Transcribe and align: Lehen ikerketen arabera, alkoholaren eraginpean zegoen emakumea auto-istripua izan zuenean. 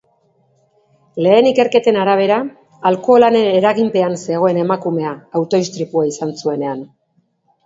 Lehen 1.25 1.49
ikerketen 1.49 1.99
arabera, 2.03 2.37
alkoholaren 2.91 3.51
eraginpean 3.59 4.17
zegoen 4.23 4.61
emakumea 4.63 5.13
auto-istripua 5.43 6.09
izan 6.15 6.35
zuenean. 6.43 6.83